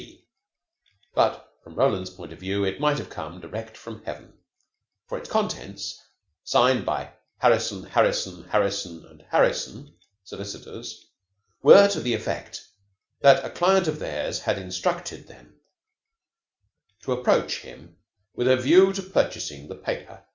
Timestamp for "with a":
18.33-18.57